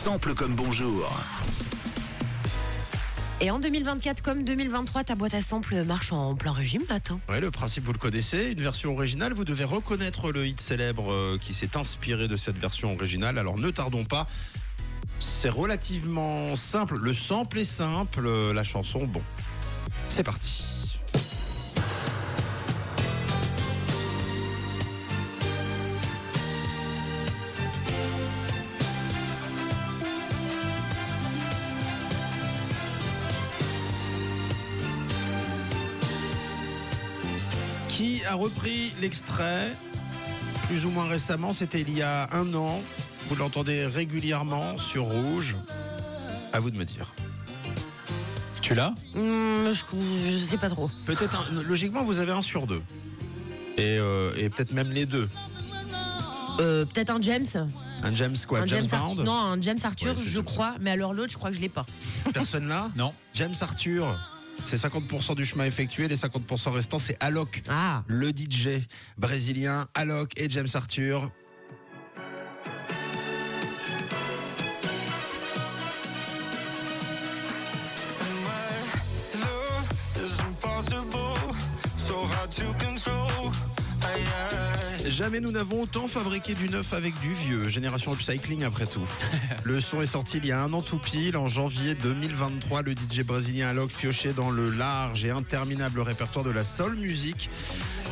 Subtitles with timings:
[0.00, 1.10] Sample comme bonjour.
[3.42, 7.10] Et en 2024 comme 2023, ta boîte à samples marche en plein régime, Matt.
[7.10, 7.20] hein.
[7.28, 8.52] Ouais, le principe, vous le connaissez.
[8.52, 12.56] Une version originale, vous devez reconnaître le hit célèbre euh, qui s'est inspiré de cette
[12.56, 13.36] version originale.
[13.38, 14.26] Alors ne tardons pas.
[15.18, 16.96] C'est relativement simple.
[16.96, 18.24] Le sample est simple.
[18.26, 19.22] euh, La chanson, bon.
[20.08, 20.64] C'est parti.
[38.00, 39.70] Qui a repris l'extrait
[40.68, 42.80] plus ou moins récemment C'était il y a un an.
[43.28, 45.54] Vous l'entendez régulièrement sur Rouge.
[46.54, 47.12] À vous de me dire.
[48.62, 48.94] Tu l'as?
[49.14, 49.82] Hum, je,
[50.30, 50.90] je sais pas trop.
[51.04, 52.80] Peut-être, un- logiquement, vous avez un sur deux.
[53.76, 55.28] Et, euh, et peut-être même les deux.
[56.58, 57.44] Euh, Peut-être un James.
[58.02, 59.24] Un James quoi un James, James Arthur.
[59.24, 60.44] Non, un James Arthur, Ouais, je James.
[60.44, 60.74] crois.
[60.80, 61.84] Mais alors l'autre, je crois que je l'ai pas.
[62.32, 62.88] Personne là?
[62.96, 63.12] Non.
[63.34, 64.18] James Arthur.
[64.64, 66.08] C'est 50% du chemin effectué.
[66.08, 67.62] Les 50% restants, c'est Alok.
[67.68, 68.02] Ah.
[68.06, 68.86] Le DJ
[69.18, 71.30] brésilien Alok et James Arthur.
[85.10, 87.68] Jamais nous n'avons autant fabriqué du neuf avec du vieux.
[87.68, 89.06] Génération upcycling après tout.
[89.64, 92.82] Le son est sorti il y a un an tout pile, en janvier 2023.
[92.82, 97.50] Le DJ brésilien Alok piochait dans le large et interminable répertoire de la soul music.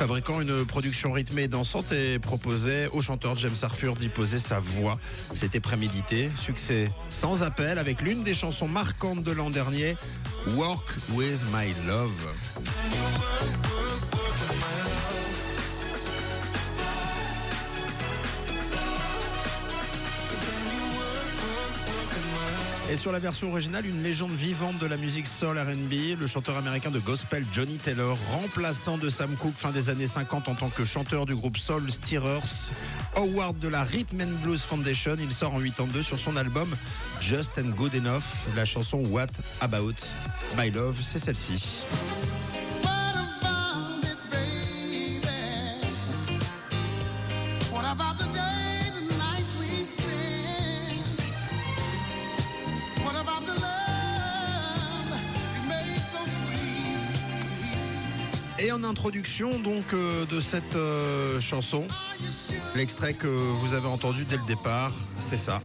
[0.00, 4.58] Fabriquant une production rythmée et dansante et proposait au chanteur James Arthur d'y poser sa
[4.58, 4.98] voix.
[5.32, 6.28] C'était prémédité.
[6.36, 9.96] Succès sans appel avec l'une des chansons marquantes de l'an dernier,
[10.56, 12.89] Work with My Love.
[22.90, 26.56] Et sur la version originale, une légende vivante de la musique soul R&B, le chanteur
[26.56, 30.68] américain de gospel Johnny Taylor, remplaçant de Sam Cooke fin des années 50 en tant
[30.70, 32.72] que chanteur du groupe Soul Stirrers,
[33.14, 36.68] award de la Rhythm and Blues Foundation, il sort en 82 sur son album
[37.20, 38.24] Just and Good Enough,
[38.56, 39.28] la chanson What
[39.60, 39.94] About
[40.58, 41.84] My Love, c'est celle-ci.
[58.62, 61.88] Et en introduction donc euh, de cette euh, chanson,
[62.76, 65.62] l'extrait que vous avez entendu dès le départ, c'est ça.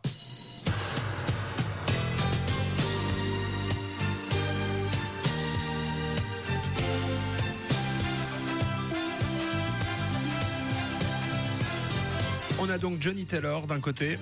[12.59, 14.17] On a donc Johnny Taylor d'un côté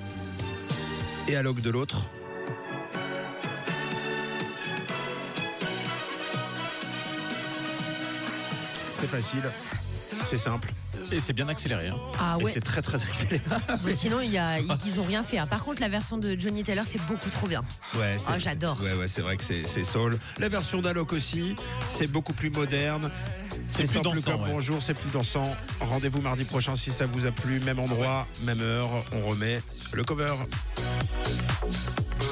[1.27, 2.07] et Alok de l'autre.
[9.03, 9.43] C'est facile,
[10.29, 10.71] c'est simple.
[11.11, 11.89] Et c'est bien accéléré.
[11.89, 11.97] hein.
[12.17, 12.49] Ah ouais.
[12.53, 13.41] c'est très très accéléré.
[13.83, 15.37] Mais sinon, il y a, ils ils ont rien fait.
[15.39, 15.45] hein.
[15.47, 17.61] Par contre, la version de Johnny Taylor, c'est beaucoup trop bien.
[17.95, 18.77] Ouais, c'est- Ah, j'adore.
[18.81, 20.17] Ouais, ouais, c'est vrai que c'est soul.
[20.39, 21.57] La version d'Alok aussi,
[21.89, 23.11] c'est beaucoup plus moderne.
[23.67, 24.49] C'est plus dansant, ouais.
[24.51, 25.53] bonjour, c'est plus dansant.
[25.81, 28.87] Rendez-vous mardi prochain si ça vous a plu, même endroit, même heure.
[29.11, 29.61] On remet
[29.91, 30.33] le cover.